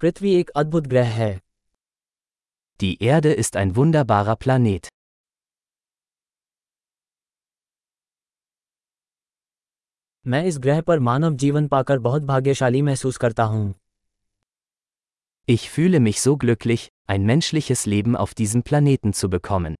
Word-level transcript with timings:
पृथ्वी 0.00 0.34
एक 0.34 0.50
अद्भुत 0.50 0.86
ग्रह 0.86 1.08
है 1.08 1.40
Die 2.80 2.90
Erde 3.02 3.30
ist 3.42 3.56
ein 3.56 3.70
wunderbarer 3.76 4.34
Planet. 4.36 4.88
मैं 10.26 10.44
इस 10.44 10.58
ग्रह 10.58 10.80
पर 10.80 10.98
मानव 10.98 11.34
जीवन 11.34 11.68
पाकर 11.68 11.98
बहुत 11.98 12.22
भाग्यशाली 12.22 12.82
महसूस 12.82 13.16
करता 13.16 13.44
हूँ 13.44 13.74
Ich 15.48 15.66
fühle 15.70 16.00
mich 16.00 16.20
so 16.20 16.36
glücklich, 16.36 16.86
ein 17.06 17.24
menschliches 17.24 17.86
Leben 17.86 18.16
auf 18.16 18.34
diesem 18.34 18.62
Planeten 18.62 19.12
zu 19.12 19.30
bekommen. 19.30 19.74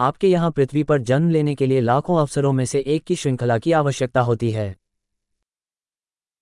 आपके 0.00 0.28
यहाँ 0.28 0.50
पृथ्वी 0.50 0.82
पर 0.82 1.00
जन्म 1.02 1.30
लेने 1.30 1.54
के 1.54 1.66
लिए 1.66 1.80
लाखों 1.80 2.18
अवसरों 2.18 2.52
में 2.52 2.64
से 2.64 2.78
एक 2.86 3.04
की 3.04 3.16
श्रृंखला 3.16 3.58
की 3.58 3.72
आवश्यकता 3.72 4.20
होती 4.20 4.50
है 4.50 4.74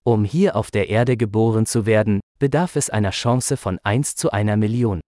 Um 0.07 0.25
hier 0.35 0.53
auf 0.57 0.71
der 0.71 0.85
Erde 0.91 1.17
geboren 1.17 1.67
zu 1.67 1.81
werden, 1.87 2.21
bedarf 2.41 2.77
es 2.77 2.89
einer 2.91 3.11
Chance 3.13 3.57
von 3.57 3.79
1 3.85 4.15
zu 4.21 4.31
einer 4.31 4.57
Million. 4.57 5.01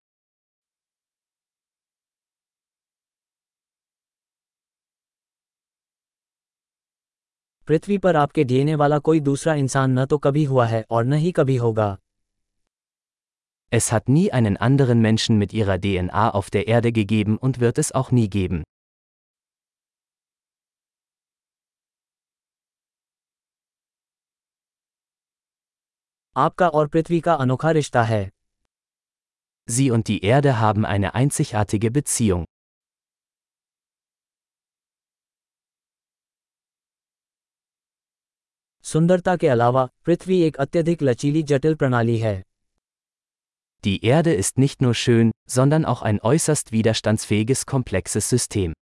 पृथ्वी 7.69 7.99
पर 7.99 8.17
आपके 8.17 8.45
डीएनए 8.45 8.75
वाला 8.75 8.99
कोई 8.99 9.21
दूसरा 9.21 9.55
इंसान 9.55 9.99
न 9.99 10.07
तो 10.07 10.19
कभी 10.19 10.45
हुआ 10.45 10.67
है 10.67 10.85
और 10.91 11.05
न 11.05 11.13
ही 11.13 11.33
कभी 11.33 11.57
होगा 11.57 11.97
Es 13.70 13.92
hat 13.92 14.08
nie 14.08 14.32
einen 14.32 14.58
anderen 14.58 15.02
Menschen 15.02 15.38
mit 15.38 15.52
ihrer 15.54 15.78
DNA 15.78 16.30
auf 16.30 16.50
der 16.50 16.68
Erde 16.68 16.92
gegeben 16.92 17.38
und 17.38 17.60
wird 17.60 17.78
es 17.78 17.92
auch 17.92 18.12
nie 18.12 18.30
geben. 18.30 18.64
आपका 26.38 26.68
और 26.68 26.88
पृथ्वी 26.88 27.20
का 27.22 27.34
अनोखा 27.34 27.72
रिश्ता 27.72 28.04
है 28.04 28.30
Sie 29.70 29.92
und 29.92 30.08
die 30.08 30.22
Erde 30.24 30.60
haben 30.60 30.86
eine 30.86 31.14
einzigartige 31.16 31.92
Beziehung. 31.92 32.46
सुंदरता 38.84 39.36
के 39.36 39.48
अलावा 39.48 39.90
पृथ्वी 40.06 40.42
एक 40.42 40.56
अत्यधिक 40.56 41.02
लचीली 41.04 41.44
जटिल 41.44 41.76
प्रणाली 41.76 42.18
है 42.18 42.36
Die 43.84 44.04
Erde 44.04 44.34
ist 44.34 44.58
nicht 44.58 44.82
nur 44.82 44.96
schön, 44.96 45.32
sondern 45.48 45.86
auch 45.86 46.02
ein 46.02 46.20
äußerst 46.20 46.72
widerstandsfähiges 46.72 47.66
komplexes 47.66 48.30
System. 48.30 48.74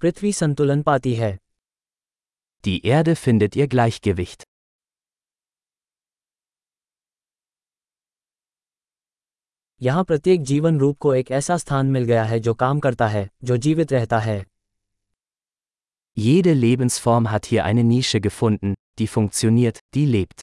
पृथ्वी 0.00 0.32
संतुलन 0.32 0.82
पाती 0.82 1.14
है 1.14 1.38
Die 2.66 2.80
Erde 2.86 3.14
findet 3.16 3.56
ihr 3.56 3.68
Gleichgewicht. 3.68 4.44
यहाँ 9.82 10.04
प्रत्येक 10.04 10.42
जीवन 10.42 10.78
रूप 10.78 10.98
को 10.98 11.14
एक 11.14 11.30
ऐसा 11.30 11.56
स्थान 11.56 11.86
मिल 11.86 12.04
गया 12.04 12.24
है 12.24 12.38
जो 12.40 12.54
काम 12.54 12.80
करता 12.80 13.08
है 13.08 13.28
जो 13.44 13.56
जीवित 13.56 13.92
रहता 13.92 14.18
है 14.18 14.44
Jede 16.16 16.52
Lebensform 16.52 17.30
hat 17.30 17.46
hier 17.46 17.64
eine 17.64 17.84
Nische 17.84 18.20
gefunden, 18.20 18.74
die 18.98 19.06
funktioniert, 19.06 19.78
die 19.94 20.04
lebt. 20.04 20.40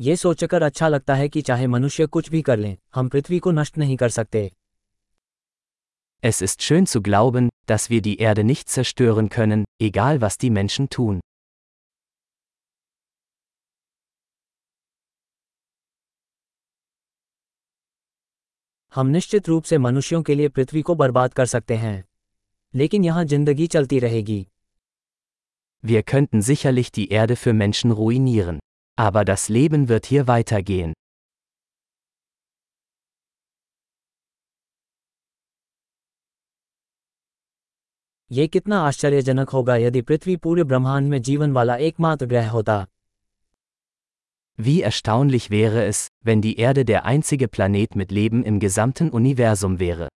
ये 0.00 0.16
सोचकर 0.16 0.62
अच्छा 0.62 0.88
लगता 0.88 1.14
है 1.14 1.28
कि 1.28 1.42
चाहे 1.42 1.66
मनुष्य 1.66 2.06
कुछ 2.06 2.30
भी 2.30 2.42
कर 2.42 2.58
लें 2.58 2.76
हम 2.94 3.08
पृथ्वी 3.08 3.38
को 3.38 3.50
नष्ट 3.50 3.78
नहीं 3.78 3.96
कर 3.96 4.08
सकते 4.08 4.50
Es 6.22 6.40
ist 6.40 6.62
schön 6.62 6.86
zu 6.86 7.00
glauben, 7.02 7.48
dass 7.66 7.90
wir 7.90 8.00
die 8.02 8.16
Erde 8.18 8.44
nicht 8.44 8.68
zerstören 8.68 9.28
können, 9.28 9.64
egal 9.82 10.20
was 10.20 10.38
die 10.38 10.50
Menschen 10.50 10.88
tun. 10.88 11.20
हम 18.95 19.07
निश्चित 19.07 19.47
रूप 19.49 19.63
से 19.63 19.77
मनुष्यों 19.77 20.21
के 20.23 20.35
लिए 20.35 20.49
पृथ्वी 20.49 20.81
को 20.81 20.95
बर्बाद 20.95 21.33
कर 21.33 21.45
सकते 21.45 21.75
हैं 21.77 22.03
लेकिन 22.73 23.03
यहाँ 23.05 23.23
ज़िंदगी 23.25 23.67
चलती 23.67 23.99
रहेगी 23.99 24.45
Wir 25.83 26.01
könnten 26.03 26.41
sicherlich 26.41 26.91
die 26.91 27.07
Erde 27.09 27.35
für 27.35 27.53
Menschen 27.53 27.91
ruinieren. 27.91 28.59
Aber 28.97 29.23
das 29.23 29.47
Leben 29.49 29.87
wird 29.89 30.05
hier 30.05 30.27
weitergehen. 30.27 30.93
ये 38.31 38.47
कितना 38.47 38.79
आश्चर्यजनक 38.79 39.49
होगा 39.49 39.75
यदि 39.75 40.01
पृथ्वी 40.01 40.35
पूरे 40.35 40.63
ब्रह्मांड 40.63 41.09
में 41.09 41.21
जीवन 41.21 41.51
वाला 41.51 41.75
एकमात्र 41.77 42.25
ग्रह 42.25 42.49
होता 42.49 42.85
Wie 44.59 44.81
erstaunlich 44.83 45.49
wäre 45.49 45.83
es, 45.85 46.08
wenn 46.20 46.40
die 46.40 46.56
Erde 46.58 46.84
der 46.84 47.04
einzige 47.04 47.48
Planet 47.48 47.96
mit 47.96 48.12
Leben 48.12 48.42
im 48.42 48.60
gesamten 48.60 49.10
Universum 49.10 49.78
wäre. 49.78 50.08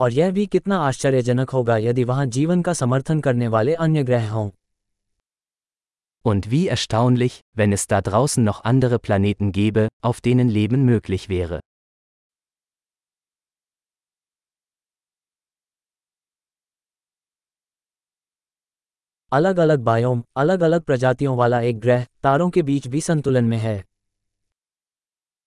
और 0.00 0.12
यह 0.12 0.30
भी 0.30 0.46
कितना 0.46 0.78
आश्चर्यजनक 0.86 1.50
होगा 1.50 1.76
यदि 1.76 2.04
वहां 2.04 2.30
जीवन 2.30 2.62
का 2.62 2.72
समर्थन 2.72 3.20
करने 3.20 3.48
वाले 3.48 3.74
अन्य 3.84 4.04
ग्रह 4.04 4.30
हों 4.30 4.50
Und 6.24 6.50
wie 6.50 6.68
erstaunlich, 6.68 7.40
wenn 7.56 7.72
es 7.72 7.86
da 7.86 8.00
draußen 8.00 8.44
noch 8.44 8.62
andere 8.64 8.98
Planeten 8.98 9.52
gäbe, 9.52 9.88
auf 10.00 10.20
denen 10.20 10.48
Leben 10.48 10.84
möglich 10.84 11.28
wäre. 11.28 11.60
अलग 19.32 19.58
अलग 19.58 19.80
बायोम 19.80 20.22
अलग 20.36 20.62
अलग 20.62 20.82
प्रजातियों 20.82 21.36
वाला 21.36 21.60
एक 21.60 21.78
ग्रह 21.80 22.04
तारों 22.22 22.48
के 22.50 22.62
बीच 22.62 22.86
भी 22.86 23.00
संतुलन 23.00 23.44
में 23.44 23.58
है 23.58 23.82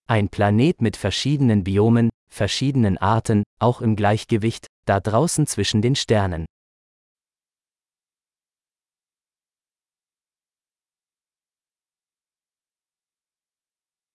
Ein 0.10 0.28
Planet 0.30 0.84
mit 0.86 0.98
verschiedenen 1.04 1.64
Biomen, 1.64 2.10
verschiedenen 2.40 2.98
Arten, 3.10 3.44
auch 3.60 3.82
im 3.82 3.96
Gleichgewicht, 3.96 4.68
da 4.86 5.00
draußen 5.00 5.48
zwischen 5.48 5.82
den 5.82 5.96
Sternen. 5.96 6.46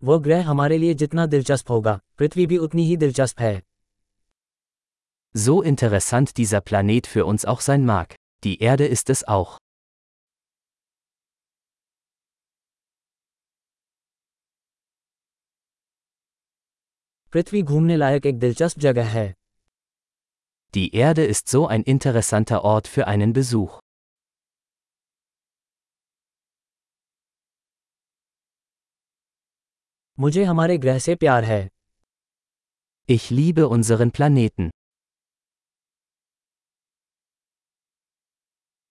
वो 0.03 0.19
ग्रह 0.19 0.47
हमारे 0.47 0.78
लिए 0.78 0.94
जितना 0.94 1.26
दिलचस्प 1.26 1.70
होगा 1.70 2.00
पृथ्वी 2.19 2.47
भी 2.47 2.56
उतनी 2.58 2.84
ही 2.86 2.97
दिलचस्प 2.97 3.41
है 3.41 3.60
So 5.34 5.56
interessant 5.72 6.31
dieser 6.36 6.60
Planet 6.70 7.06
für 7.06 7.25
uns 7.32 7.44
auch 7.53 7.60
sein 7.66 7.84
mag, 7.91 8.14
die 8.44 8.58
Erde 8.62 8.86
ist 8.86 9.10
es 9.10 9.25
auch. 9.28 9.58
पृथ्वी 17.32 17.62
घूमने 17.62 17.97
लायक 17.97 18.26
एक 18.26 18.38
दिलचस्प 18.38 18.78
जगह 18.78 19.08
है 19.08 19.28
Die 20.75 20.88
Erde 20.94 21.25
ist 21.34 21.48
so 21.48 21.60
ein 21.66 21.82
interessanter 21.92 22.64
Ort 22.72 22.88
für 22.88 23.06
einen 23.12 23.32
Besuch. 23.38 23.78
मुझे 30.20 30.44
हमारे 30.44 30.78
ग्रह 30.78 30.98
से 30.98 31.14
प्यार 31.14 31.44
है 31.44 31.69
Ich 33.08 33.31
liebe 33.31 33.69
unseren 33.76 34.10
Planeten. 34.19 34.70